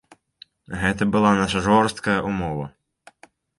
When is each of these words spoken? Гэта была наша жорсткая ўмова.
Гэта 0.83 1.03
была 1.17 1.35
наша 1.41 1.63
жорсткая 1.69 2.19
ўмова. 2.31 2.65